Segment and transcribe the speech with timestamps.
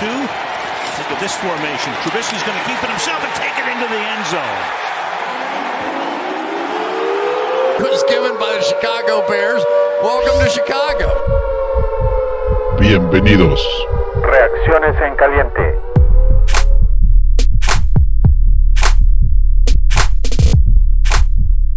[0.00, 0.18] two.
[0.98, 1.92] Look at this formation.
[2.02, 4.84] Trubisky's going to keep it himself and take it into the end zone.
[7.94, 9.62] was given by the Chicago Bears.
[10.02, 11.06] Welcome to Chicago.
[12.80, 13.62] Bienvenidos.
[14.20, 15.78] Reacciones en caliente.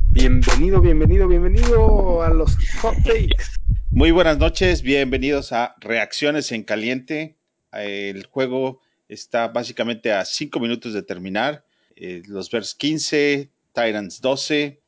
[0.07, 3.57] Bienvenido, bienvenido, bienvenido a los hot takes.
[3.91, 7.36] Muy buenas noches, bienvenidos a Reacciones en Caliente.
[7.83, 11.65] El juego está básicamente a 5 minutos de terminar.
[11.95, 14.79] Eh, los Bears 15, Titans 12.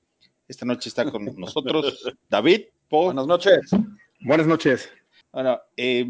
[0.47, 2.65] Esta noche está con nosotros David.
[2.89, 3.71] Buenas noches.
[4.21, 4.89] Buenas noches.
[5.31, 6.05] Bueno, eh,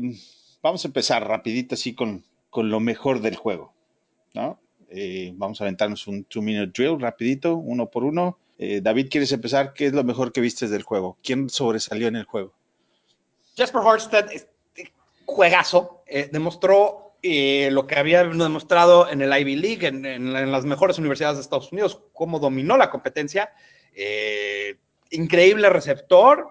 [0.61, 3.73] vamos a empezar rapidito así con, con lo mejor del juego.
[4.33, 4.59] ¿no?
[4.89, 8.39] Eh, vamos a aventarnos un two-minute drill rapidito, uno por uno.
[8.57, 9.73] Eh, David, ¿quieres empezar?
[9.73, 11.17] ¿Qué es lo mejor que viste del juego?
[11.23, 12.53] ¿Quién sobresalió en el juego?
[13.55, 14.25] Jasper Horsted,
[15.29, 20.65] juegazo, eh, demostró eh, lo que había demostrado en el Ivy League, en, en, las
[20.65, 23.51] mejores universidades de Estados Unidos, cómo dominó la competencia.
[25.11, 26.47] increíble receptor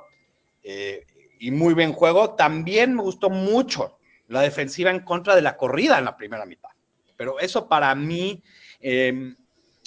[1.40, 2.34] y muy buen juego.
[2.34, 6.70] También me gustó mucho la defensiva en contra de la corrida en la primera mitad.
[7.16, 8.42] Pero eso para mí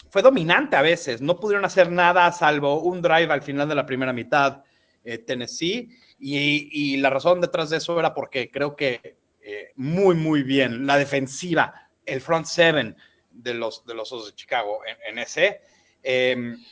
[0.09, 1.21] fue dominante a veces.
[1.21, 4.63] No pudieron hacer nada salvo un drive al final de la primera mitad
[5.03, 10.85] Tennessee y, la razón detrás de eso era porque creo que eh, muy, muy bien
[10.85, 12.95] la defensiva, el front seven
[13.31, 15.61] de los, de los de Chicago en, ese.
[16.03, 16.63] Em,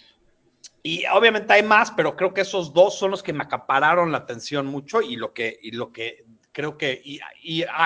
[0.84, 4.20] y obviamente hay más, pero creo que esos dos son los que me acapararon la
[4.20, 7.20] atención mucho y lo que, y lo que creo que, y,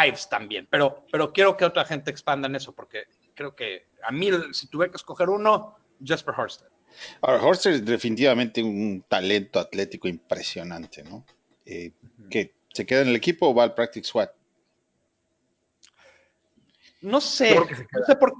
[0.07, 4.11] Ives también, pero, pero quiero que otra gente expanda en eso porque creo que a
[4.11, 6.72] mí, si tuve que escoger uno, Jasper Horsted.
[7.21, 11.25] Ahora, Horsted es definitivamente un talento atlético impresionante, ¿no?
[11.65, 11.91] eh,
[12.29, 14.29] que se queda en el equipo o va al practice squad?
[17.01, 18.33] No sé, no sé por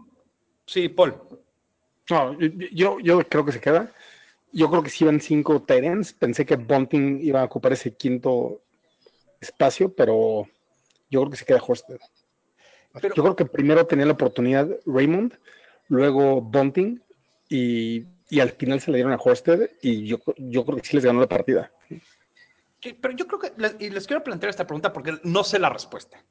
[0.66, 1.16] Sí, Paul.
[2.10, 3.92] No, yo, yo creo que se queda.
[4.54, 6.14] Yo creo que si iban cinco Tyrants.
[6.14, 8.62] Pensé que Bunting iba a ocupar ese quinto
[9.42, 10.48] espacio, pero
[11.10, 12.00] yo creo que se queda Horsted.
[13.02, 15.38] Pero, yo creo que primero tenía la oportunidad Raymond,
[15.90, 17.04] luego Bunting,
[17.50, 20.96] y, y, al final se le dieron a Horsted, y yo, yo creo que sí
[20.96, 21.72] les ganó la partida
[22.92, 26.22] pero yo creo que, y les quiero plantear esta pregunta porque no sé la respuesta.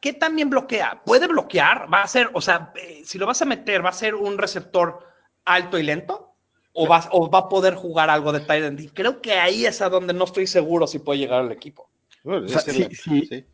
[0.00, 1.02] ¿Qué también bloquea?
[1.04, 1.92] ¿Puede bloquear?
[1.92, 4.38] ¿Va a ser, o sea, eh, si lo vas a meter, ¿va a ser un
[4.38, 5.06] receptor
[5.44, 6.34] alto y lento?
[6.72, 8.80] ¿O va, o va a poder jugar algo de tight end?
[8.80, 11.90] Y creo que ahí es a donde no estoy seguro si puede llegar al equipo.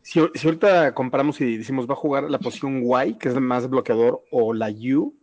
[0.03, 4.23] si, ahorita comparamos y decimos va a jugar la posición Y, que es más bloqueador,
[4.31, 5.15] o la U,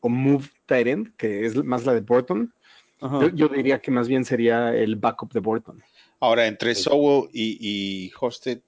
[0.00, 2.52] o Move Tight End, que es más la de Burton,
[3.00, 5.82] yo, yo, diría que más bien sería el backup de Burton.
[6.20, 8.60] Ahora, entre Sowell y, y Hosted,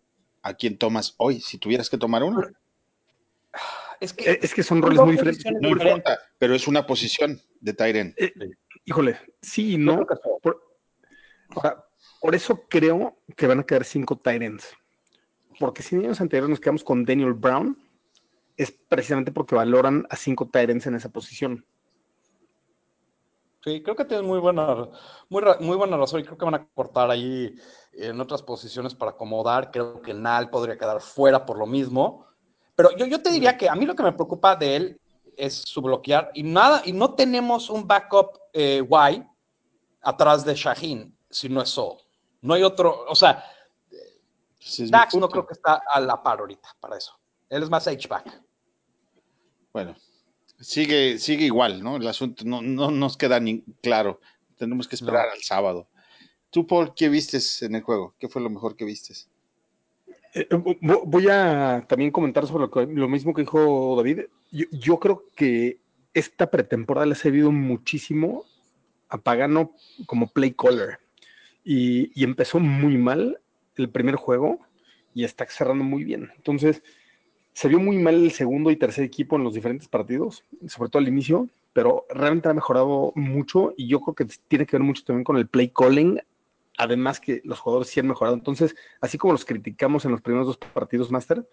[0.42, 1.40] ¿a quién tomas hoy?
[1.40, 2.42] Si tuvieras que tomar uno.
[4.00, 5.44] Es que, es que son roles muy diferentes.
[5.60, 8.14] No importa, pero es una posición de Tyren.
[8.16, 8.32] Eh,
[8.86, 10.06] híjole, sí y no.
[10.42, 10.58] Por,
[12.22, 14.74] por, eso creo que van a quedar cinco Tyrants.
[15.58, 17.76] Porque si en años anteriores nos quedamos con Daniel Brown,
[18.62, 21.64] es precisamente porque valoran a cinco Tyrants en esa posición.
[23.64, 24.88] Sí, creo que tienes muy buena,
[25.30, 27.54] muy, muy buena razón y creo que van a cortar ahí
[27.94, 29.70] en otras posiciones para acomodar.
[29.70, 32.26] Creo que Nal podría quedar fuera por lo mismo.
[32.74, 35.00] Pero yo, yo te diría que a mí lo que me preocupa de él
[35.36, 39.26] es su bloquear y nada, y no tenemos un backup eh, Y
[40.02, 41.96] atrás de Shaheen, si no es Sol.
[42.42, 43.42] No hay otro, o sea,
[44.90, 47.18] Dax no creo que está a la par ahorita para eso.
[47.48, 48.49] Él es más H-back.
[49.72, 49.96] Bueno,
[50.58, 51.96] sigue, sigue igual, ¿no?
[51.96, 54.20] El asunto no, no nos queda ni claro.
[54.56, 55.88] Tenemos que esperar al sábado.
[56.50, 58.14] ¿Tú, Paul, qué vistes en el juego?
[58.18, 59.28] ¿Qué fue lo mejor que vistes?
[60.34, 60.48] Eh,
[60.80, 64.22] voy a también comentar sobre lo, mismo que dijo David.
[64.50, 65.78] Yo, creo que
[66.12, 68.44] esta pretemporada le ha servido muchísimo
[69.08, 69.72] a Pagano
[70.06, 70.98] como play caller.
[71.64, 73.40] Y, y empezó muy mal
[73.76, 74.58] el primer juego
[75.14, 76.30] y está cerrando muy bien.
[76.36, 76.82] Entonces,
[77.60, 81.00] se vio muy mal el segundo y tercer equipo en los diferentes partidos, sobre todo
[81.00, 85.04] al inicio, pero realmente ha mejorado mucho y yo creo que tiene que ver mucho
[85.04, 86.18] también con el play calling,
[86.78, 88.34] además que los jugadores sí han mejorado.
[88.34, 91.46] Entonces, así como los criticamos en los primeros dos partidos Master,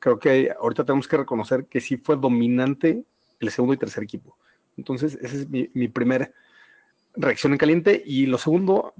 [0.00, 3.02] creo que ahorita tenemos que reconocer que sí fue dominante
[3.40, 4.36] el segundo y tercer equipo.
[4.76, 6.30] Entonces, esa es mi, mi primera
[7.14, 8.02] reacción en caliente.
[8.04, 8.92] Y lo segundo,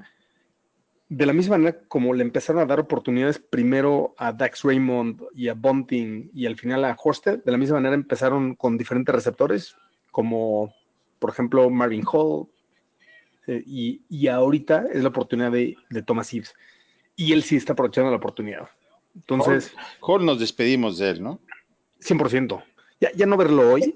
[1.16, 5.49] de la misma manera como le empezaron a dar oportunidades primero a Dax Raymond y
[5.49, 9.76] a Bunting y al final a Horsted, de la misma manera empezaron con diferentes receptores,
[10.11, 10.75] como
[11.19, 12.49] por ejemplo Marvin Hall,
[13.46, 15.76] eh, y, ahorita es la oportunidad de,
[16.06, 16.55] Thomas Ives.
[17.14, 18.69] Y él sí está aprovechando la oportunidad.
[19.14, 21.40] Entonces, Hall nos despedimos de él, ¿no?
[22.00, 22.62] 100%.
[23.00, 23.94] Ya, ya no verlo hoy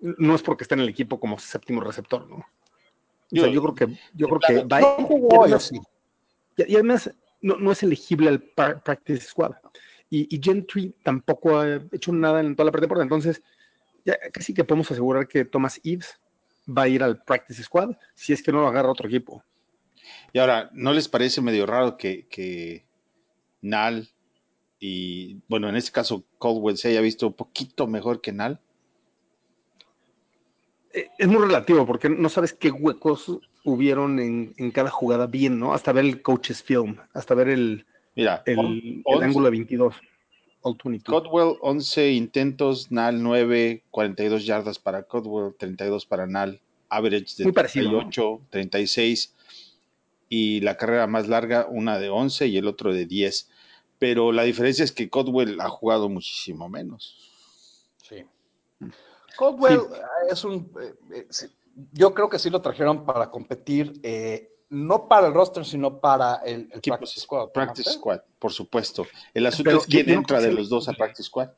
[0.00, 2.36] no es porque está en el equipo como séptimo receptor, ¿no?
[2.36, 5.80] O sea, Yo- creo que, yo creo que va no jugó y hoy, además- sí.
[6.58, 7.10] Y, y además
[7.40, 9.52] no, no es elegible al pra- practice squad.
[10.10, 13.04] Y, y Gentry tampoco ha hecho nada en toda la pretemporada.
[13.04, 13.42] Entonces,
[14.04, 16.18] ya casi que podemos asegurar que Thomas Eves
[16.66, 19.42] va a ir al practice squad si es que no lo agarra otro equipo.
[20.32, 22.84] Y ahora, ¿no les parece medio raro que, que
[23.60, 24.08] Nal
[24.80, 28.60] y, bueno, en este caso Caldwell se haya visto un poquito mejor que Nal?
[30.92, 35.58] Eh, Es muy relativo porque no sabes qué huecos hubieron en, en cada jugada bien,
[35.58, 35.74] ¿no?
[35.74, 39.50] Hasta ver el coach's film, hasta ver el, Mira, el, on- el once- ángulo de
[39.52, 39.94] 22.
[40.62, 41.22] All 22.
[41.22, 47.52] Codwell 11 intentos, Nal 9, 42 yardas para Codwell, 32 para Nal, average de Muy
[47.52, 49.34] parecido, 38, 36
[50.28, 53.48] y la carrera más larga, una de 11 y el otro de 10.
[53.98, 57.16] Pero la diferencia es que Codwell ha jugado muchísimo menos.
[58.02, 58.24] Sí.
[59.38, 60.70] Caldwell eh, es un.
[60.80, 61.46] eh, eh, sí,
[61.92, 66.36] yo creo que sí lo trajeron para competir, eh, no para el roster, sino para
[66.36, 67.50] el, practice squad.
[67.50, 67.94] Practice ¿no?
[67.96, 69.06] Squad, por supuesto.
[69.32, 71.50] El asunto Pero es quién entra de los dos a Practice Squad.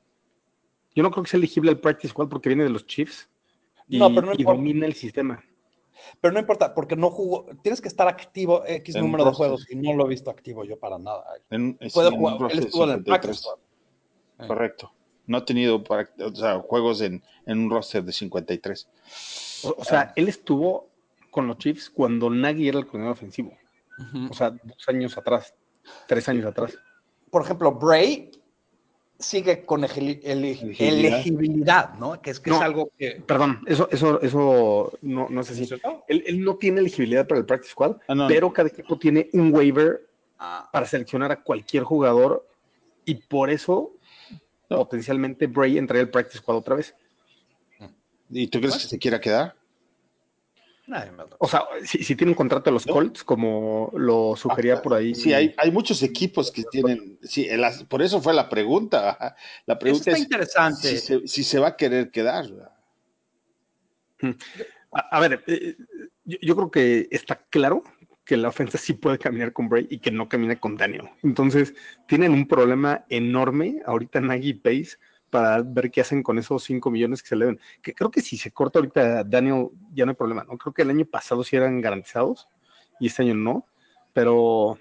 [0.94, 3.28] Yo no creo que sea elegible al practice squad porque viene de los Chiefs
[3.88, 4.56] y, No, pero no y importa.
[4.58, 5.42] domina el sistema.
[6.20, 7.46] Pero no importa, porque no jugó.
[7.62, 10.64] Tienes que estar activo X En número de juegos y no lo he visto activo
[10.64, 11.24] yo para nada.
[11.50, 13.04] En- es- Puede en jugar, él estuvo en el 53.
[13.04, 14.46] practice squad.
[14.48, 14.92] Correcto.
[15.30, 18.88] No ha tenido para- o sea, juegos en, en un roster de 53.
[19.62, 20.88] O, o sea, él estuvo
[21.30, 23.56] con los Chiefs cuando Nagy era el coordinador ofensivo.
[24.28, 25.54] O sea, dos años atrás,
[26.08, 26.76] tres años atrás.
[27.30, 28.32] Por ejemplo, Bray
[29.20, 31.12] sigue con egili- ele- Elegibilidad.
[31.20, 32.20] elegibilidad, ¿no?
[32.20, 33.22] Que es que es algo que.
[33.24, 35.68] Perdón, eso, eso, eso no, no es así.
[36.08, 39.28] Él, él no tiene elegibilidad para el practice squad, Ah, no, pero cada equipo tiene
[39.34, 40.08] un waiver
[40.40, 42.48] Ah, para seleccionar a cualquier jugador
[43.04, 43.92] y por eso
[44.70, 44.78] No.
[44.78, 46.94] potencialmente Bray entraría al practice squad otra vez.
[48.30, 49.56] ¿Y tú crees que se quiera quedar?
[50.86, 52.92] nadie O sea, si, si tiene un contrato de los No.
[52.92, 55.14] Colts, como lo sugería por ahí.
[55.14, 57.18] Sí, hay, hay muchos equipos que tienen.
[57.22, 57.48] Sí,
[57.88, 59.36] por eso fue la pregunta.
[59.66, 60.88] La pregunta está es interesante.
[60.88, 62.46] si se, si se va a querer quedar.
[64.92, 65.76] A, a ver, eh,
[66.24, 67.82] yo, yo creo que está claro
[68.30, 71.10] que la ofensa sí puede caminar con Bray y que no camina con Daniel.
[71.24, 71.74] Entonces,
[72.06, 74.98] tienen un problema enorme ahorita Nagy y Pace
[75.30, 77.60] para ver qué hacen con esos 5 millones que se le deben.
[77.82, 80.56] Que creo que si se corta ahorita Daniel, ya no hay problema, ¿no?
[80.58, 82.46] Creo que el año pasado sí eran garantizados
[83.00, 83.66] y este año no,
[84.12, 84.78] pero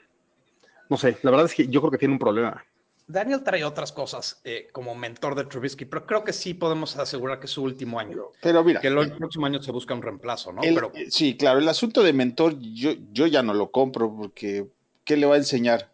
[0.88, 2.64] no sé, la verdad es que yo creo que tiene un problema.
[3.10, 7.40] Daniel trae otras cosas eh, como mentor de Trubisky, pero creo que sí podemos asegurar
[7.40, 8.26] que es su último año.
[8.40, 10.62] Pero mira, Que el, el próximo año se busca un reemplazo, ¿no?
[10.62, 14.68] el- pero sí, claro, el asunto de mentor, yo, yo ya no lo compro porque
[15.06, 15.92] ¿qué le va a enseñar?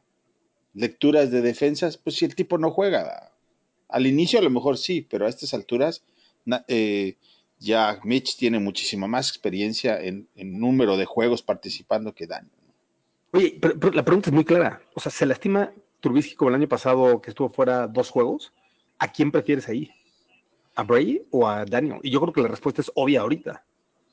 [0.73, 1.95] ¿Lecturas de defensas?
[1.97, 3.31] Pues si el tipo no juega.
[3.87, 6.03] Al inicio a lo mejor sí, pero a estas alturas
[6.43, 7.15] na- eh,
[7.59, 12.51] ya Mitch tiene muchísima más experiencia en, en número de juegos participando que Daniel.
[13.31, 14.81] Oye, pero, pero la pregunta es muy clara.
[14.95, 15.71] O sea, ¿se lastima
[16.05, 18.53] Trubisky como el año pasado que estuvo fuera dos juegos?
[18.99, 19.89] ¿A quién prefieres ahí?
[20.75, 21.97] ¿A Bray o a Daniel?
[22.03, 23.65] Y yo creo que la respuesta es obvia ahorita.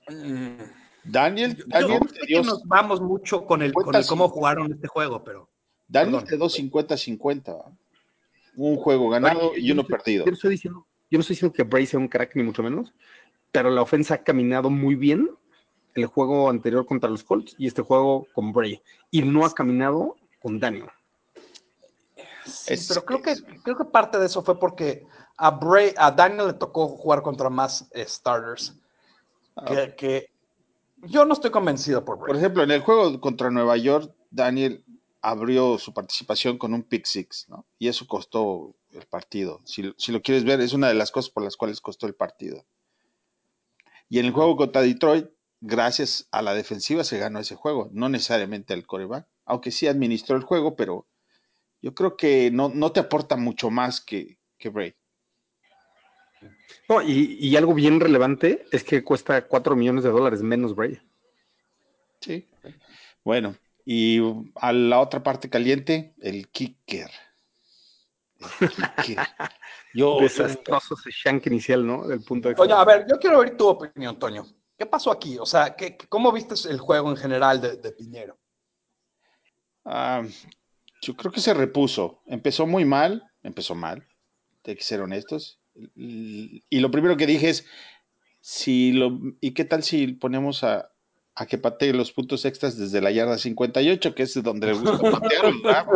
[0.09, 0.63] mm,
[1.05, 4.25] Daniel, yo Daniel sé te que nos vamos mucho con el, con el 50, cómo
[4.25, 4.35] 50.
[4.35, 5.51] jugaron este juego, pero
[5.87, 6.51] Daniel perdón.
[6.51, 7.59] te dio 50-50.
[7.59, 7.73] ¿va?
[8.57, 10.25] Un juego ganado y yo uno perdido.
[10.25, 12.63] Yo no, estoy diciendo, yo no estoy diciendo que Bray sea un crack, ni mucho
[12.63, 12.95] menos,
[13.51, 15.29] pero la ofensa ha caminado muy bien
[15.95, 18.81] el juego anterior contra los Colts y este juego con Bray.
[19.11, 20.87] Y no ha caminado con Daniel.
[22.45, 25.07] Sí, Es- pero creo que, creo que parte de eso fue porque
[25.37, 28.75] a, Bray, a Daniel le tocó jugar contra más eh, starters.
[29.67, 30.31] Que, que
[31.03, 32.39] yo no estoy convencido por Por Bray.
[32.39, 34.85] ejemplo, en el juego contra Nueva York, Daniel
[35.21, 37.65] abrió su participación con un pick six, ¿no?
[37.79, 39.61] Y eso costó el partido.
[39.65, 42.15] Si, si lo quieres ver, es una de las cosas por las cuales costó el
[42.15, 42.65] partido.
[44.09, 45.29] Y en el juego contra Detroit,
[45.61, 50.37] gracias a la defensiva se ganó ese juego, no necesariamente al coreback, aunque sí administró
[50.37, 51.07] el juego, pero
[51.83, 54.95] yo creo que no, no te aporta mucho más que, que Bray.
[56.89, 61.01] No, y, y algo bien relevante es que cuesta 4 millones de dólares menos Bray.
[62.21, 62.49] Sí.
[63.25, 64.21] Bueno, y
[64.55, 67.11] a la otra parte caliente, el kicker.
[68.61, 69.27] El kicker.
[69.95, 72.07] Yo, Desastroso ese shank inicial, ¿no?
[72.07, 74.45] Del punto de Toño, a ver, yo quiero oír tu opinión, Toño.
[74.79, 75.37] ¿Qué pasó aquí?
[75.39, 78.39] O sea, ¿qué, qué- ¿cómo viste el juego en general de, de Piñero?
[79.85, 80.23] ah,
[81.03, 82.23] yo creo que se repuso.
[82.27, 84.07] Empezó muy mal, empezó mal,
[84.65, 85.61] hay que ser honestos.
[85.95, 87.67] Y lo primero que dije es,
[88.41, 90.93] si lo, ¿y qué tal si ponemos a,
[91.35, 94.99] a que patee los puntos extras desde la yarda 58, que es donde le gusta
[94.99, 95.87] patear,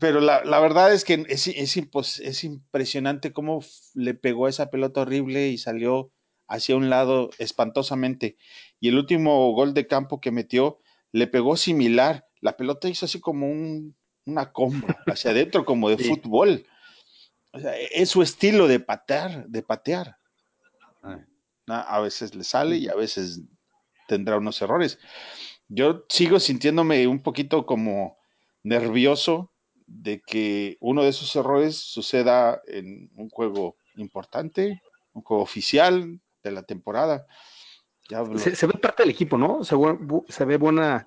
[0.00, 3.60] Pero la, la verdad es que es, es, impresionante cómo
[3.94, 6.12] le pegó esa pelota horrible y salió
[6.48, 8.36] hacia un lado espantosamente.
[8.80, 10.80] Y el último gol de campo que metió
[11.12, 12.26] le pegó similar.
[12.42, 13.96] La pelota hizo así como un,
[14.26, 16.04] una combo hacia adentro, como de Sí.
[16.08, 16.66] fútbol.
[17.52, 20.18] O sea, e- es su estilo de patear, de patear.
[21.68, 23.40] A a veces le sale y a veces
[24.08, 24.98] tendrá unos errores.
[25.68, 28.18] Yo sigo sintiéndome un poquito como
[28.62, 29.52] nervioso
[29.86, 34.82] de que uno de esos errores suceda en un juego importante,
[35.12, 37.26] un juego oficial de la temporada.
[38.38, 39.64] Se, se ve parte del equipo, ¿no?
[39.64, 41.06] Se, bu- bu- se ve buena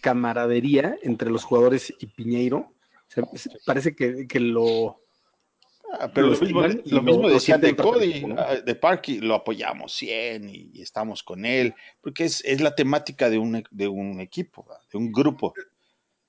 [0.00, 2.72] camaradería entre los jugadores y Piñeiro.
[3.08, 5.00] Se- se- parece que, que lo.
[6.00, 8.36] Ah, pero lo lo mismo, lo mismo lo decían de Cody, equipo, ¿no?
[8.40, 12.74] ah, de Parky, lo apoyamos 100 y, y estamos con él, porque es, es la
[12.74, 15.52] temática de un, de un equipo, de un grupo.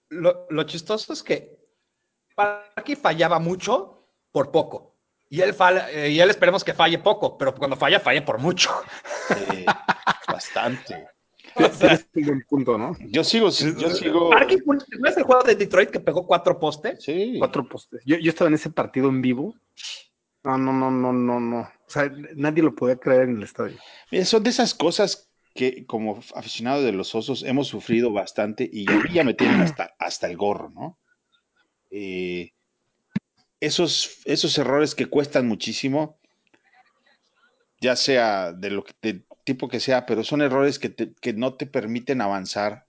[0.09, 1.57] Lo, lo chistoso es que
[2.35, 4.91] Parky fallaba mucho por poco.
[5.29, 8.39] Y él, falla- eh, y él esperemos que falle poco, pero cuando falla, falla por
[8.39, 8.69] mucho.
[9.29, 9.65] Eh,
[10.43, 11.07] bastante.
[11.55, 12.95] O sea, Es un buen punto, ¿no?
[12.99, 14.31] Yo sigo, yo sigo.
[14.31, 17.03] ¿no es el juego de Detroit que pegó cuatro postes?
[17.03, 17.35] Sí.
[17.37, 18.01] Cuatro postes.
[18.05, 19.55] Yo, yo estaba en ese partido en vivo.
[20.43, 21.59] No, no, no, no, no, no.
[21.59, 23.77] O sea, nadie lo podía creer en el estadio.
[24.11, 28.89] Mira, son de esas cosas que como aficionado de los osos hemos sufrido bastante y
[28.89, 30.97] a mí ya me tienen hasta, hasta el gorro, ¿no?
[31.91, 32.53] Eh,
[33.59, 36.19] esos, esos errores que cuestan muchísimo,
[37.79, 41.33] ya sea de lo que de tipo que sea, pero son errores que, te- que
[41.33, 42.87] no te permiten avanzar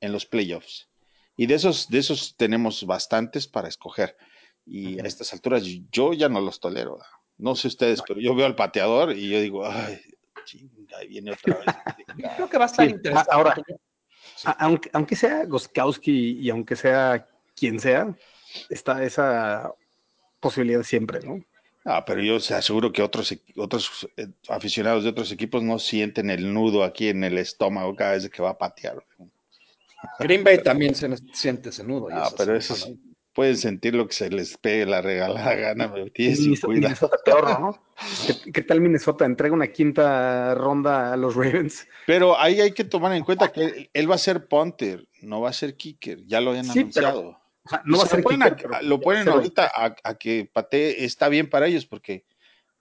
[0.00, 0.88] en los playoffs.
[1.36, 4.16] Y de esos, de esos tenemos bastantes para escoger.
[4.64, 6.98] Y a estas alturas yo ya no los tolero.
[7.38, 10.00] No sé ustedes, pero yo veo al pateador y yo digo, ay,
[10.44, 11.66] chinga, ahí viene otra vez.
[12.16, 13.30] Yo creo que va a estar Sí, interesante.
[13.32, 13.54] ahora,
[14.58, 18.14] aunque, aunque sea Goskowski y aunque sea quien sea,
[18.70, 19.72] está esa
[20.40, 21.44] posibilidad siempre, ¿no?
[21.88, 26.30] Ah, pero yo se aseguro que otros, otros eh, aficionados de otros equipos no sienten
[26.30, 29.04] el nudo aquí en el estómago cada vez que va a patear.
[30.18, 32.08] Green Bay también se siente ese nudo.
[32.10, 33.00] Ah, pero eso sí.
[33.32, 36.72] Pueden sentir lo que se les pegue la regalada gana, Minnesota, cuidado.
[36.72, 37.78] Minnesota peor, ¿no?
[38.26, 39.26] ¿Qué, qué tal Minnesota?
[39.26, 41.86] Entrega una quinta ronda a los Ravens.
[42.06, 45.42] Pero ahí hay que tomar en cuenta que él, él va a ser punter, no
[45.42, 47.45] va a ser kicker, ya lo habían Sí, pero anunciado.
[47.66, 48.42] O sea, no va a Se ser lo ponen,
[49.22, 52.24] a- lo ahorita a, a que patee, está bien para ellos porque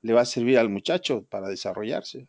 [0.01, 2.27] le va a servir al muchacho para desarrollarse.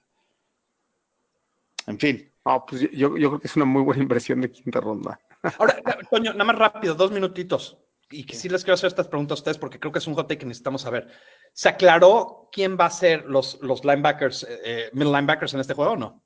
[1.87, 4.81] En fin, No, pues yo, yo creo que es una muy buena inversión de quinta
[4.81, 5.19] ronda.
[5.59, 5.77] Ahora,
[6.11, 7.79] Toño, nada más rápido, dos minutitos.
[8.11, 10.15] Y que sí les quiero hacer estas preguntas a ustedes porque creo que es un
[10.15, 11.09] hot take que necesitamos saber.
[11.53, 15.75] ¿Se aclaró quién va a ser los, los linebackers, eh, eh, middle linebackers en este
[15.75, 16.23] juego o no?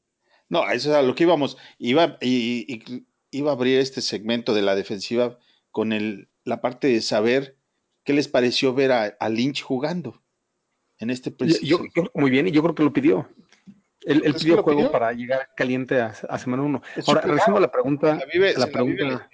[0.50, 1.56] no, eso es a lo que íbamos.
[1.78, 5.38] Iba, y, y- iba a abrir este segmento de la defensiva
[5.70, 7.56] con el, la parte de saber
[8.04, 10.22] qué les pareció ver a, a Lynch jugando
[10.98, 11.60] en este Yo, preciso.
[11.64, 13.28] yo- yo creo que muy bien y yo creo que lo pidió.
[14.02, 14.92] Él, él ¿Crees que pidió juego pidió?
[14.92, 16.82] para llegar caliente a, a semana uno.
[16.96, 17.28] Es su Ahora, cuidado.
[17.28, 19.28] regresando a la pregunta, la vive, a la pregunta,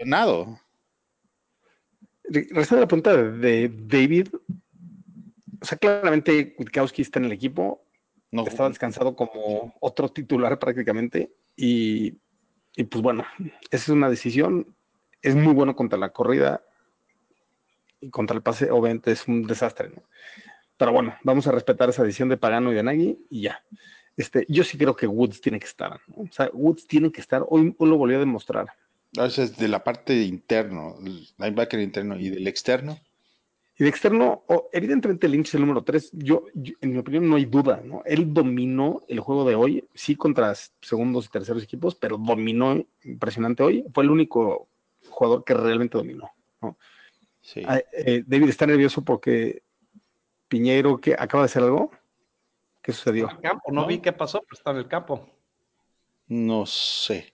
[2.25, 3.31] regresando a la pregunta de,
[3.69, 4.29] de David,
[5.61, 7.85] o sea, claramente Witkowski está en el equipo,
[8.31, 12.19] No, estaba descansado como otro titular prácticamente y,
[12.75, 13.25] y pues bueno,
[13.71, 14.76] esa es una decisión,
[15.29, 16.63] es muy bueno contra la corrida
[18.01, 20.03] y contra el pase, obviamente es un desastre, ¿no?
[20.77, 23.63] Pero bueno, vamos a respetar esa decisión de Pagano y de Nagy y ya.
[24.17, 26.23] Este, yo sí creo que Woods tiene que estar, ¿no?
[26.25, 28.67] O sea, Woods tiene que estar, hoy, hoy lo volvió a demostrar.
[29.13, 32.99] Veces de la parte interno, el linebacker interno y del externo.
[33.79, 36.11] Y de externo, o- evidentemente Lynch es el número 3.
[36.13, 38.03] Yo, yo- en mi opinión, no hay duda, ¿no?
[38.07, 43.63] Él dominó el juego de hoy, sí contra segundos y terceros equipos, pero dominó impresionante
[43.63, 43.85] hoy.
[43.93, 44.69] Fue el único
[45.17, 46.31] jugador que realmente dominó.
[47.41, 47.63] Sí.
[47.67, 49.63] Ah, eh, David está nervioso porque
[50.49, 51.91] Piñeiro, que acaba de hacer algo.
[52.83, 53.31] ¿Qué sucedió?
[53.31, 53.87] En el campo, no, ¿No?
[53.87, 55.29] vi qué pasó, pero está en el campo.
[56.29, 57.33] No sé.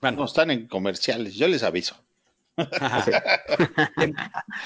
[0.00, 1.96] Bueno, No están en comerciales, yo les aviso.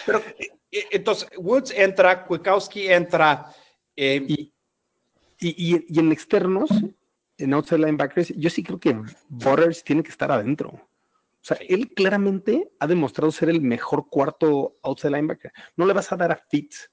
[0.07, 0.49] pero eh,
[0.91, 3.47] entonces Woods entra, Kwiatkowski entra.
[3.97, 4.53] eh, Y,
[5.41, 6.71] y, y- y en externos,
[7.39, 8.97] en outside linebackers, yo sí creo que
[9.29, 10.89] Borders tiene que estar adentro.
[11.45, 15.53] O sea, él claramente ha demostrado ser el mejor cuarto outside linebacker.
[15.77, 16.91] No le vas a dar a Fitz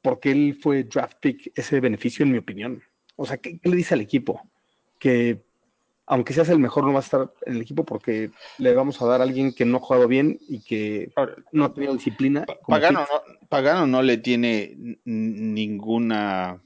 [0.00, 2.82] porque él fue draft pick ese beneficio, en mi opinión.
[3.14, 4.42] O sea, ¿qué, qué le dice al equipo?
[4.98, 5.44] Que
[6.06, 9.06] aunque seas el mejor, no va a estar en el equipo porque le vamos a
[9.06, 11.12] dar a alguien que no ha jugado bien y que
[11.52, 12.44] no ha tenido disciplina.
[12.66, 16.60] Pagano no, Pagano no le tiene ninguna.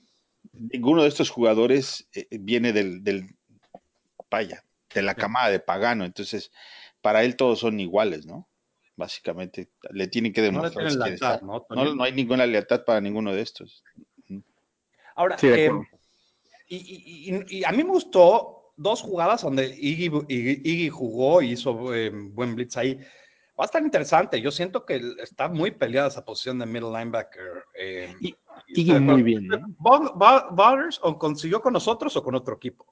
[0.54, 3.36] Ninguno de estos jugadores eh, viene del, del.
[4.30, 6.06] Vaya, de la camada de Pagano.
[6.06, 6.50] Entonces,
[7.06, 8.48] para él todos son iguales, ¿no?
[8.96, 9.68] básicamente.
[9.90, 11.42] Le tienen que No le demostrar tienen si quiere lealtad, estar.
[11.44, 11.66] ¿no?
[11.84, 13.84] No, no hay ninguna lealtad para ninguno de estos.
[15.14, 15.86] Ahora, Sí, de eh, acuerdo.
[16.66, 21.42] y, y- y- y a mí me gustó dos jugadas donde Iggy, Iggy- Iggy jugó
[21.42, 22.94] y hizo eh, buen blitz ahí.
[23.58, 24.40] Va a estar interesante.
[24.40, 27.64] Yo siento que está muy peleada esa posición de middle linebacker.
[27.78, 28.34] eh, Y-
[28.66, 29.58] y Iggy muy bien, ¿no?
[31.02, 32.84] O consiguió con nosotros o con otro equipo.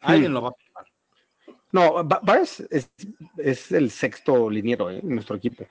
[0.00, 0.34] Alguien Hmm.
[0.34, 0.84] lo va a firmar.
[1.72, 2.90] No, Ba- Barnes es,
[3.38, 4.98] es el sexto liniero ¿eh?
[5.02, 5.66] en nuestro equipo.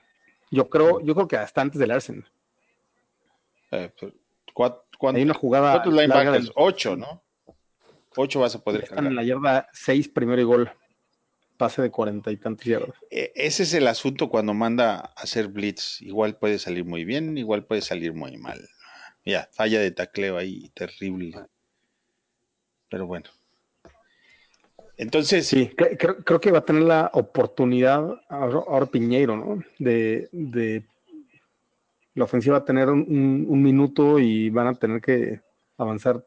[0.50, 2.24] Yo creo, yo creo que hasta antes del Arsenal.
[3.70, 4.12] Eh, pero,
[4.54, 6.44] ¿cuá- cuán- Hay una jugada ¿Cuántos linebackers?
[6.46, 7.22] del- Ocho, ¿no?
[8.16, 10.70] Ocho vas a poder Están en la yarda 6, primero y gol.
[11.56, 12.96] Pase de cuarenta y tantos yardas.
[13.10, 16.00] E- Ese es el asunto cuando manda a hacer blitz.
[16.00, 18.66] Igual puede salir muy bien, igual puede salir muy mal.
[19.24, 21.38] Ya, falla de tacleo ahí, terrible.
[22.88, 23.28] Pero bueno.
[25.00, 29.62] Entonces, Sí, cre- creo, creo que va a tener la oportunidad ahora, ahora Piñeiro, ¿no?
[29.78, 30.84] De, de
[32.14, 35.40] la ofensiva va a tener un, un- un minuto y van a tener que
[35.78, 36.22] avanzar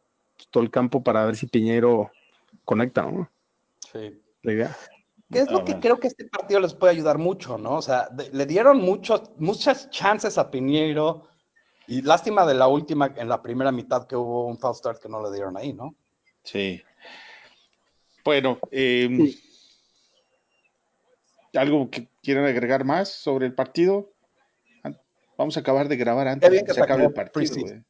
[0.49, 2.09] todo el campo para ver si Piñeiro
[2.65, 3.29] conecta, ¿no?
[3.91, 4.19] Sí.
[4.41, 4.77] La idea.
[5.31, 5.79] ¿Qué es Ah, lo que bueno.
[5.81, 7.75] creo que este partido les puede ayudar mucho, ¿no?
[7.77, 11.27] O sea, de- le dieron muchos, muchas chances a Piñeiro
[11.87, 15.09] y lástima de la última, en la primera mitad que hubo un false start que
[15.09, 15.93] no le dieron ahí, ¿no?
[16.43, 16.81] sí.
[18.23, 19.39] Bueno, eh, Sí.
[21.55, 24.09] ¿algo que quieran agregar más sobre el partido?
[25.37, 27.55] Vamos a acabar de grabar antes de que se acabe el partido.
[27.55, 27.81] güey.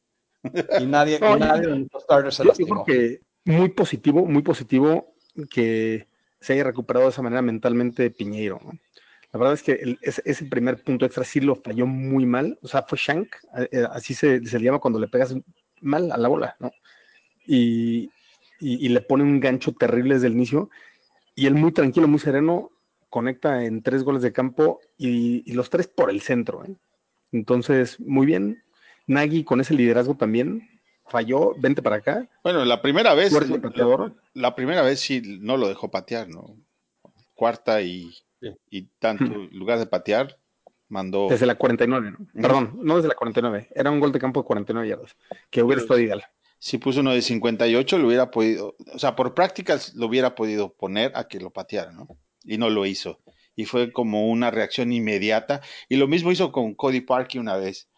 [0.80, 2.84] Y nadie, No, y yo- nadie de nuestros starters se Yo, yo lastimó.
[2.84, 5.14] creo que muy positivo, muy positivo
[5.50, 6.06] que
[6.40, 8.60] se haya recuperado de esa manera mentalmente Piñeiro.
[8.64, 8.72] ¿no?
[9.32, 12.58] La verdad es que el- ese, ese primer punto extra sí lo falló muy mal.
[12.62, 15.34] O sea, fue Shank, eh, eh, así se, se le llama cuando le pegas
[15.80, 16.70] mal a la bola, ¿no?
[17.46, 18.10] Y,
[18.64, 20.70] y- y le pone un gancho terrible desde el inicio.
[21.34, 22.70] Y él muy tranquilo, muy sereno,
[23.10, 26.64] conecta en tres goles de campo y, y los tres por el centro.
[26.64, 26.74] ¿eh?
[27.32, 28.62] Entonces, muy bien.
[29.06, 30.68] Nagy con ese liderazgo también
[31.06, 32.28] falló, vente para acá.
[32.42, 33.32] Bueno, la primera vez,
[34.34, 36.56] la primera vez sí no lo dejó patear, ¿no?
[37.34, 38.50] Cuarta y, Sí.
[38.70, 40.38] y tanto, en lugar de patear,
[40.88, 41.28] mandó.
[41.28, 42.26] Desde la 49, ¿no?
[42.40, 43.68] Perdón, no desde la 49.
[43.74, 45.16] Era un gol de campo de 49 yardas,
[45.50, 46.24] que hubiera Pero- estado ideal.
[46.64, 50.72] Si puso uno de 58, lo hubiera podido, o sea, por prácticas lo hubiera podido
[50.72, 52.08] poner a que lo pateara, ¿no?
[52.42, 53.20] Y no lo hizo.
[53.54, 55.60] Y fue como una reacción inmediata.
[55.90, 57.90] Y lo mismo hizo con Cody Parkey una vez.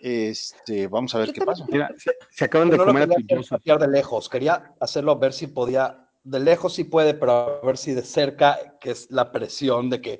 [0.00, 1.64] Este, vamos a ver Yo qué pasa.
[1.68, 5.12] Mira, se, se acaban de no lo comer a quería tu de lejos, quería hacerlo
[5.12, 8.90] a ver si podía, de lejos sí puede, pero a ver si de cerca, que
[8.90, 10.18] es la presión de que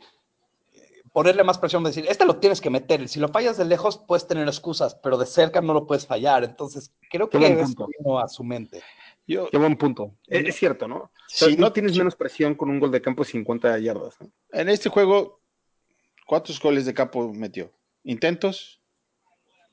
[1.17, 4.27] ponerle más presión, decir, este lo tienes que meter, si lo fallas de lejos puedes
[4.27, 7.89] tener excusas, pero de cerca no lo puedes fallar, entonces creo que punto.
[7.99, 8.83] vino a su mente.
[9.27, 10.15] Yo, Qué buen punto.
[10.27, 10.97] Es, es cierto, ¿no?
[10.97, 13.79] O sea, si no no tienes menos presión con un gol de campo de 50
[13.79, 14.21] yardas.
[14.21, 14.31] ¿no?
[14.53, 15.41] en este juego,
[16.27, 17.73] ¿cuántos goles de campo metió?
[18.05, 18.83] ¿Intentos?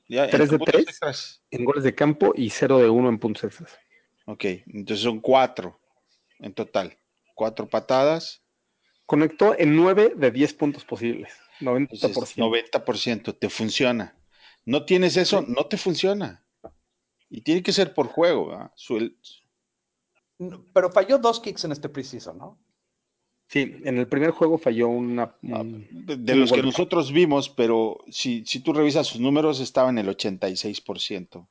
[0.08, 0.88] Ya, en Tres de puntos tres.
[0.88, 1.42] extras.
[1.50, 3.78] En goles de campo y 0 de 1 en puntos extras.
[4.24, 5.78] Ok, entonces son cuatro
[6.38, 6.96] en total.
[7.34, 8.43] Cuatro patadas.
[9.06, 11.32] Conectó en 9 de 10 puntos posibles.
[11.60, 11.88] 90%.
[11.90, 14.16] Entonces, 90% te funciona.
[14.64, 16.44] No tienes eso, no te funciona.
[17.28, 18.48] Y tiene que ser por juego.
[18.48, 18.72] ¿verdad?
[18.76, 19.16] Suel-
[20.38, 22.58] No, Pero falló dos kicks en este preseason, ¿no?
[23.48, 25.24] Sí, en el primer juego falló una.
[25.52, 29.20] Ah, un- de de un los que nosotros vimos, pero si, si tú revisas sus
[29.20, 31.46] números, estaba en el 86%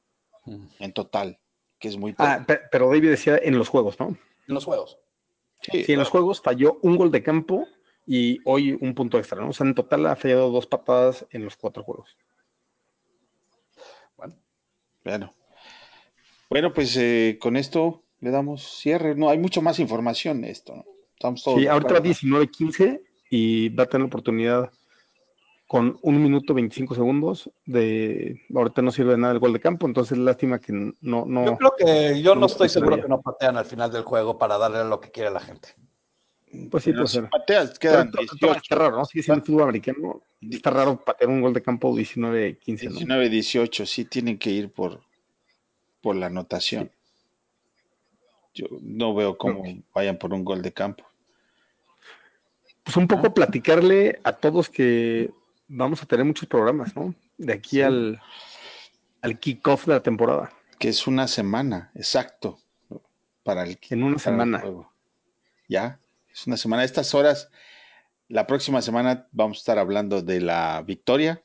[0.79, 1.39] en total,
[1.79, 2.27] que es muy poco.
[2.29, 4.07] Ah, pe- pero David decía en los juegos, ¿no?
[4.47, 4.97] En los juegos.
[5.71, 7.67] Sí, Sí, en los juegos falló un gol de campo
[8.05, 9.49] y hoy un punto extra, ¿no?
[9.49, 12.17] O sea, en total ha fallado dos patadas en los cuatro juegos.
[14.17, 14.35] Bueno,
[15.03, 15.33] Bueno,
[16.49, 19.15] bueno pues eh, con esto le damos cierre.
[19.15, 20.75] No, hay mucho más información de esto.
[20.75, 20.85] ¿no?
[21.13, 22.17] Estamos todos Sí, ahorita va acuerdo.
[22.19, 24.71] 19-15 y va a tener la oportunidad
[25.67, 28.41] con un minuto 25 segundos de...
[28.53, 30.93] Ahorita no sirve de nada el gol de campo, entonces lástima que no...
[31.01, 34.03] yo no creo que yo no, no estoy seguro que no patean al final del
[34.03, 35.69] juego para darle lo que quiere la gente.
[36.69, 38.57] pues sí, Pero puede si pateas, quedan Pero to- to- 18.
[38.61, 39.05] Está raro, ¿no?
[39.05, 40.21] Sigue siendo fútbol americano.
[40.41, 42.89] Está raro patear un gol de campo 19-15, ¿no?
[42.91, 45.01] 19, 18, sí tienen que ir por,
[46.01, 46.91] por la anotación.
[48.53, 49.63] Yo no veo cómo
[49.95, 51.03] vayan por un gol de campo.
[52.83, 55.31] Pues un poco platicarle a todos que
[55.75, 57.13] vamos a tener muchos programas, ¿no?
[57.37, 58.21] De aquí al,
[59.21, 60.51] al kickoff de la temporada.
[60.79, 62.59] Que es una semana, exacto,
[63.43, 64.59] para el, En una para el semana.
[64.59, 64.91] juego.
[65.67, 65.99] Ya,
[66.31, 66.81] es una semana.
[66.83, 67.49] A estas horas,
[68.27, 71.43] la próxima semana vamos a estar hablando de la victoria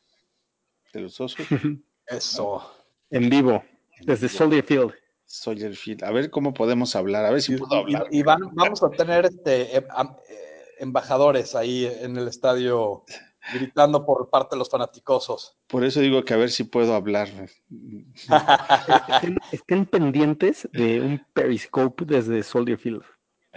[0.92, 1.46] de los osos.
[2.06, 2.74] Eso.
[3.10, 3.62] En vivo,
[4.02, 4.92] desde Soldier Field.
[5.24, 6.04] Soldier Field.
[6.04, 8.06] A ver cómo podemos hablar, a ver si Y, puedo hablar.
[8.10, 13.04] y- y van- vamos a tener este, eh, am- eh, embajadores ahí en el estadio
[13.52, 15.56] gritando por parte de los fanaticosos.
[15.66, 17.28] Por eso digo que a ver si puedo hablar.
[19.08, 23.02] Estén, estén pendientes de un periscope desde Soldier Field.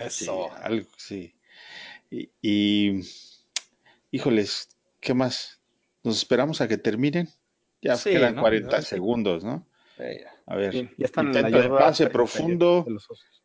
[0.10, 0.50] Sí, Eso.
[0.56, 1.36] algo, sí.
[2.10, 3.02] Y, y,
[4.12, 5.62] híjoles, ¿qué más?
[6.04, 7.30] ¿Nos esperamos a que terminen?
[7.82, 8.42] Ya Sí, quedan ¿no?
[8.42, 8.88] 40 Ya, sí.
[8.90, 9.66] segundos, ¿no?
[9.98, 10.04] Sí.
[10.48, 13.44] A ver, ya están en la intento de yarda pase 30 profundo, de los Osos.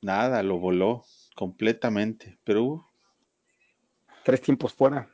[0.00, 2.84] nada, lo voló completamente, pero uh,
[4.24, 5.10] Tres tiempos fuera.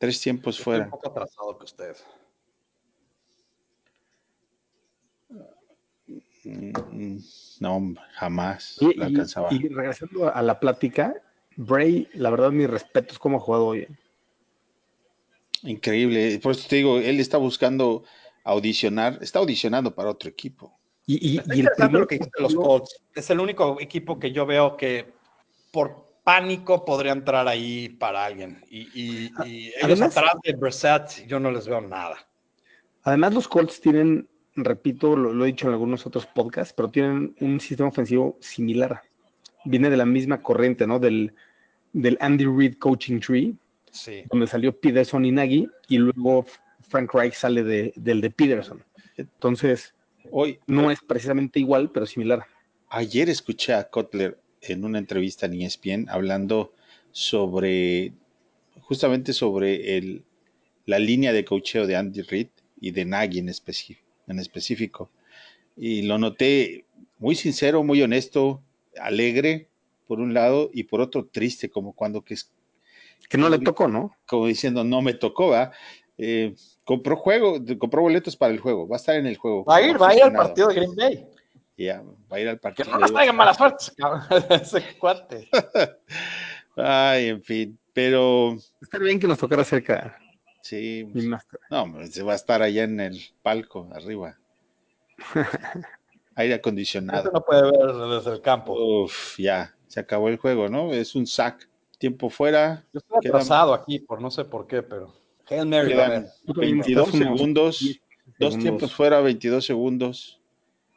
[0.00, 0.84] Tres tiempos Estoy fuera.
[0.84, 1.94] un poco atrasado que usted.
[6.44, 7.18] Mm, mm,
[7.60, 9.48] No, jamás Y, alcanzaba.
[9.52, 11.14] y regresando a la plática,
[11.56, 13.86] Bray, la verdad, mis respetos cómo ha jugado hoy.
[15.64, 16.40] Increíble.
[16.42, 18.04] Por eso te digo, él está buscando
[18.42, 20.80] audicionar, está audicionando para otro equipo.
[21.06, 23.02] Y, y- el interesante primer lo que los Colts.
[23.14, 25.12] Es el único equipo que yo veo que
[25.70, 28.64] por pánico podría entrar ahí para alguien.
[28.70, 32.16] Y, y- y ellos Además- atrás de Brissett, yo no les veo nada.
[33.02, 37.34] Además, los Colts tienen, repito, lo, lo he dicho en algunos otros podcasts, pero tienen
[37.40, 39.02] un sistema ofensivo similar.
[39.64, 40.98] Viene de la misma corriente, ¿no?
[40.98, 41.32] Del,
[41.92, 43.54] del Andy Reid Coaching Tree,
[43.90, 44.22] Sí.
[44.30, 46.46] donde salió Peterson y Nagy, y luego
[46.88, 48.84] Frank Reich sale de- del de Peterson.
[49.16, 49.94] Entonces,
[50.30, 52.46] Hoy, no es precisamente igual, pero similar.
[52.90, 56.72] ayer escuché a Kotler en una entrevista en ESPN hablando
[57.12, 58.12] sobre,
[58.80, 60.24] justamente sobre el,
[60.86, 62.48] la línea de cocheo de Andy Reid
[62.80, 63.50] y de Nagy en,
[64.28, 65.10] en específico.
[65.76, 66.84] Y lo noté
[67.18, 68.62] muy sincero, muy honesto,
[69.00, 69.68] alegre
[70.06, 72.50] por un lado y por otro triste, como cuando que es
[73.28, 74.16] Que no le tocó, ¿no?
[74.26, 75.72] como diciendo no me tocó, ¿va?
[76.18, 79.64] Eh, compró juego, compró boletos para el juego, va a estar en el juego.
[79.64, 81.26] Va a ir, va a ir al partido de Green Bay.
[81.82, 82.90] Ya, va a ir al Que partido.
[82.92, 85.48] no nos traigan mala suerte, cabrón, ese cuate.
[86.76, 90.18] Ay, en fin, pero Estaría bien que nos tocara cerca,
[90.60, 91.58] sí, máster.
[91.70, 94.36] no, se va a estar allá en el palco, arriba.
[96.36, 97.30] Aire Eso acondicionado.
[97.32, 98.72] no puede ver desde el campo.
[99.04, 100.92] Uf, ya, se acabó el juego, ¿no?
[100.92, 101.68] Es un sack.
[101.98, 105.14] Tiempo fuera, Yo estoy quedan- atrasado aquí por no sé por qué, pero.
[105.48, 106.30] Hail Mary, quedan ver.
[106.46, 108.58] Tú también 22 estás unos segundos, 10 dos segundos.
[108.62, 110.39] tiempos fuera, 22 segundos,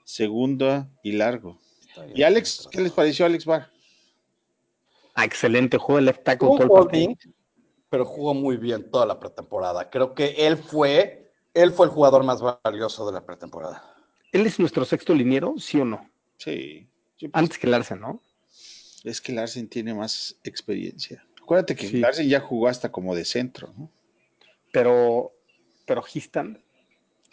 [0.04, 1.60] segunda y largo.
[1.96, 2.68] Bien, ¿Y Alex?
[2.72, 3.70] ¿Qué les pareció Alex Barr?
[5.16, 7.18] Ah, excelente, juego de left tackle todo el
[7.94, 9.92] pero jugó muy bien toda la pretemporada.
[9.92, 13.84] Creo que él fue, él fue el jugador más valioso de la pretemporada.
[14.32, 16.10] ¿Él es nuestro sexto liniero, sí o no?
[16.38, 16.88] Sí.
[17.34, 18.20] Antes que Larsen, ¿no?
[19.04, 21.24] Es que Larsen tiene más experiencia.
[21.40, 21.98] Acuérdate que Sí.
[22.00, 23.92] Larsen ya jugó hasta como de centro, ¿no?
[24.72, 25.32] Pero,
[25.86, 26.64] pero Histan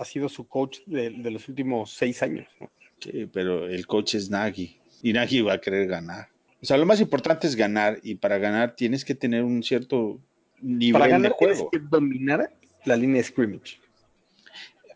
[0.00, 2.48] ha sido su coach de, de los últimos seis años.
[2.60, 2.70] ¿no?
[2.98, 6.28] Sí, pero el coach es Nagy y Nagy va a querer ganar.
[6.62, 10.20] O sea, lo más importante es ganar y para ganar tienes que tener un cierto
[10.60, 11.70] nivel Para de ganar tienes juego.
[11.70, 12.52] que dominar
[12.84, 13.78] la línea de scrimmage.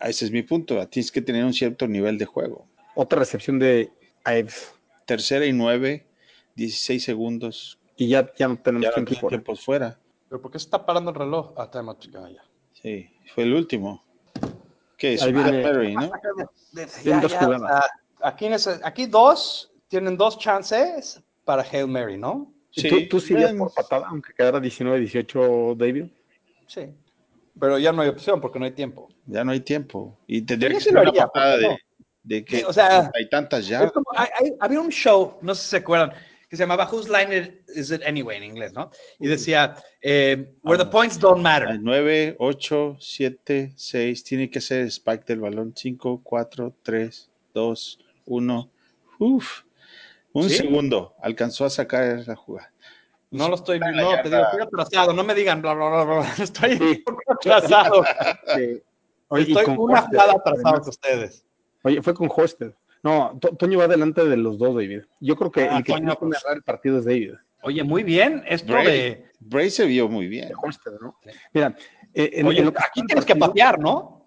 [0.00, 0.86] Ese es mi punto.
[0.88, 2.66] Tienes que tener un cierto nivel de juego.
[2.94, 3.90] Otra recepción de
[4.26, 4.74] Ives.
[5.06, 6.06] Tercera y nueve,
[6.56, 7.78] 16 segundos.
[7.96, 9.28] Y ya, ya no tenemos Ya tiempo fuera.
[9.28, 10.00] tiempos fuera.
[10.28, 11.54] ¿Pero por qué se está parando el reloj?
[11.56, 12.42] Ah, out, chica, ya.
[12.72, 14.03] Sí, fue el último.
[15.04, 15.22] ¿Qué es?
[15.22, 16.10] Ahí viene- Mary, ¿no?
[17.02, 17.50] Tienen dos sea,
[18.22, 18.48] aquí,
[18.82, 22.50] aquí dos tienen dos chances para Hail Mary, ¿no?
[22.72, 23.58] ¿Y ¿Tú, tú sí irías ven.
[23.58, 26.06] por patada, aunque quedara 19-18, David?
[26.66, 26.88] Sí.
[27.60, 29.10] Pero ya no hay opción porque no hay tiempo.
[29.26, 30.16] Ya no hay tiempo.
[30.26, 31.76] Y tendría que sí ser una patada ¿por qué de, no?
[32.22, 33.84] de que Sí, o sea, hay tantas ya.
[33.84, 36.12] Es como- hay- hay- había un show, no sé si se acuerdan,
[36.54, 38.90] que se llamaba Whose Line Is It Anyway en inglés, ¿no?
[39.18, 41.78] Y decía, eh, Where the points don't matter.
[41.80, 44.24] 9, 8, 7, 6.
[44.24, 45.72] Tiene que ser spike del balón.
[45.76, 48.70] 5, 4, 3, 2, 1.
[49.18, 49.62] Uf.
[50.32, 50.56] Un ¿Sí?
[50.56, 51.14] segundo.
[51.20, 52.72] Alcanzó a sacar la jugada.
[53.30, 56.04] No lo estoy viendo, no, te digo, estoy atrasado, no me digan bla, bla, bla,
[56.04, 58.04] bla, estoy poco atrasado.
[58.54, 58.80] Sí.
[59.26, 61.44] Oye, estoy con una jugada atrasado que ustedes.
[61.82, 62.72] Oye, fue con Horsted.
[63.04, 65.02] No, To- Toño va delante de los dos, David.
[65.20, 66.56] Yo creo que Ah, el que Toño, tiene que pues.
[66.56, 67.34] el partido es David.
[67.62, 69.24] Oye, muy bien, esto Bray, de...
[69.40, 70.50] Bray se vio muy bien.
[71.00, 71.16] ¿no?
[71.52, 71.76] Mira,
[72.12, 74.26] eh, en, Oye, en lo que aquí tienes que partido- patear, ¿no?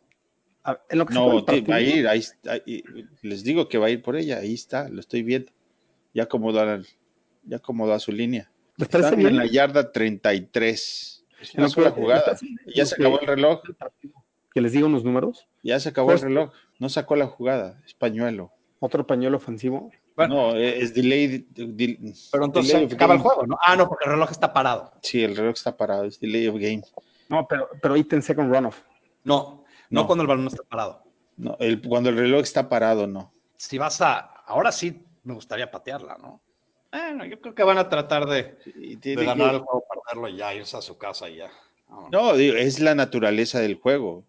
[0.90, 2.08] En lo que se fue No, ti- va a partido, ir.
[2.08, 2.84] Ahí, está, ahí-
[3.22, 4.38] les digo que va a ir por ella.
[4.40, 4.90] Ahí está.
[4.90, 5.52] Lo estoy viendo.
[6.14, 6.82] Ya acomodó, a-
[7.44, 8.52] ya acomodó a su línea.
[8.78, 11.26] En la yarda 33.
[11.42, 12.20] Es una sola jugada.
[12.20, 13.62] ¿les parece bien Ya se acabó el reloj.
[14.54, 15.48] Que les diga unos números.
[15.64, 16.52] Ya se acabó el Pues- reloj.
[16.80, 17.82] No sacó la jugada.
[17.86, 18.52] Es pañuelo.
[18.80, 19.92] Otro pañuelo ofensivo.
[20.16, 20.36] Bueno.
[20.54, 21.46] no, es delay.
[21.50, 23.58] del- Pero entonces delay se acaba el juego, ¿no?
[23.62, 24.92] Ah, no, porque el reloj está parado.
[25.02, 26.04] Sí, el reloj está parado.
[26.06, 26.82] Es delay of game.
[27.30, 28.80] No, pero, pero ahí ten second runoff.
[29.24, 30.08] No, no, No.
[30.08, 31.04] cuando el balón no está parado.
[31.38, 33.32] No, el, cuando el reloj está parado, no.
[33.58, 34.18] Si vas a...
[34.48, 36.42] Ahora sí me gustaría patearla, ¿no?
[36.92, 40.38] Bueno, yo creo que van a tratar de, de ganar que- el juego, perderlo y
[40.38, 41.50] ya, irse a su casa y ya.
[41.90, 42.12] Vámonos.
[42.12, 44.24] No, digo, es la naturaleza del juego.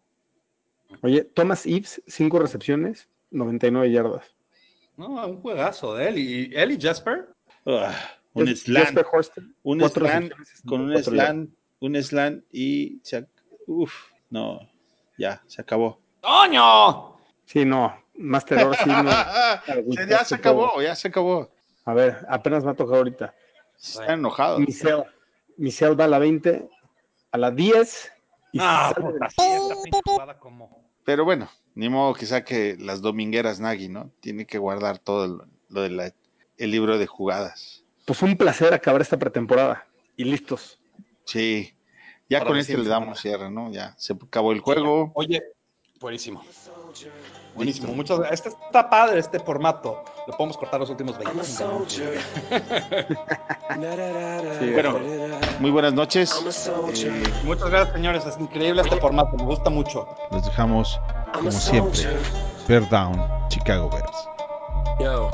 [1.02, 4.34] Oye, Thomas Ives, cinco recepciones, 99 yardas.
[4.98, 6.18] No, un juegazo de él.
[6.18, 7.28] Y él y Jasper.
[7.64, 7.94] Ah,
[8.34, 9.06] un slam, Jesper
[9.62, 10.28] un slam
[10.66, 11.02] con un 64 yardas.
[11.02, 13.26] slam, un slam y se
[13.66, 13.92] uf,
[14.30, 14.60] no,
[15.16, 16.00] ya, se acabó.
[16.20, 17.16] ¡Toño!
[17.44, 19.04] Sí, no, más terror, sí, no.
[20.08, 21.50] ya se acabó, ya se acabó.
[21.84, 23.34] A ver, apenas me ha tocado ahorita.
[23.80, 24.58] Está enojado.
[24.58, 25.04] Michelle,
[25.56, 26.68] Michelle va a la 20,
[27.32, 28.12] a la 10.
[28.52, 30.90] Y Ah, sale de- puta, como.
[31.04, 34.10] Pero bueno, ni modo que saque las domingueras Nagy, ¿no?
[34.18, 36.12] Tiene que guardar todo lo, lo de
[36.58, 37.84] libro de jugadas.
[38.04, 39.86] Pues un placer acabar esta pretemporada.
[40.16, 40.80] Y listos.
[41.24, 41.72] Sí,
[42.28, 43.70] ya con este le damos cierre, ¿no?
[43.70, 45.12] Ya se acabó el juego.
[45.14, 45.40] Oye,
[46.00, 46.42] buenísimo.
[47.54, 47.92] Buenísimo.
[47.92, 48.46] Muchas gracias.
[48.46, 50.02] Este está padre, este formato.
[50.26, 52.02] Le podemos cortar los últimos 25 minutos.
[54.58, 54.98] Sí, Bueno,
[55.60, 56.32] muy buenas noches.
[56.34, 58.26] Eh, Muchas gracias, señores.
[58.26, 59.36] Es increíble este formato.
[59.36, 60.08] Me gusta mucho.
[60.32, 60.98] Los dejamos,
[61.38, 62.18] como siempre,
[62.66, 63.14] Bear Down,
[63.50, 64.28] Chicago Bears.
[65.00, 65.30] Yo.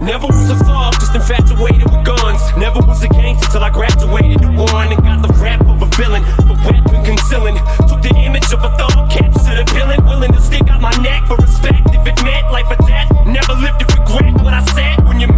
[0.00, 2.40] Never was a thug, just infatuated with guns.
[2.56, 5.86] Never was a gangster till I graduated to one and got the rap of a
[5.96, 7.56] villain, the weapon concealing.
[7.86, 11.28] Took the image of a thug, captured a villain, willing to stick out my neck
[11.28, 11.92] for respect.
[11.92, 15.04] If it meant life or death, never lived to regret what I said.
[15.06, 15.31] When you're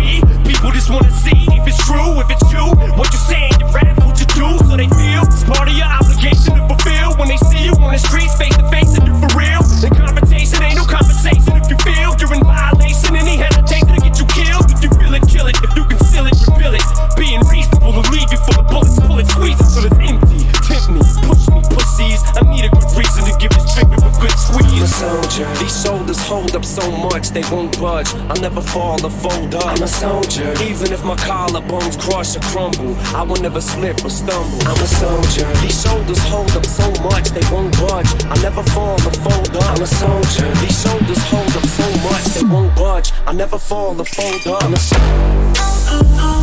[28.04, 28.30] won't.
[28.30, 29.66] I'll never fall or fold up.
[29.66, 30.52] I'm a soldier.
[30.62, 34.58] Even if my collarbones crush or crumble, I will never slip or stumble.
[34.66, 35.52] I'm a soldier.
[35.62, 38.24] These shoulders hold up so much they won't budge.
[38.24, 39.64] I'll never fall or fold up.
[39.64, 40.54] I'm a soldier.
[40.54, 43.12] These shoulders hold up so much they won't budge.
[43.26, 44.64] I'll never fall or fold up.
[44.64, 46.33] I'm a soldier.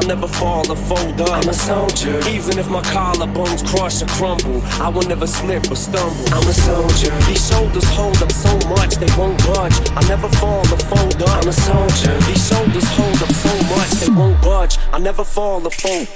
[0.00, 1.28] I'll never fall or fold up.
[1.28, 2.26] I'm a soldier.
[2.30, 6.24] Even if my collarbones crush or crumble, I will never slip or stumble.
[6.32, 7.14] I'm a soldier.
[7.28, 9.74] These shoulders hold up so much they won't budge.
[9.90, 11.28] I'll never fall or fold up.
[11.28, 12.18] I'm a soldier.
[12.20, 14.78] These shoulders hold up so much they won't budge.
[14.90, 16.08] I'll never fall or fold.